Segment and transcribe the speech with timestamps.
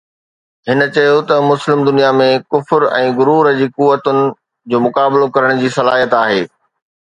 [0.67, 4.19] هن چيو ته مسلم دنيا ۾ ڪفر ۽ غرور جي قوتن
[4.73, 6.43] جو مقابلو ڪرڻ جي صلاحيت آهي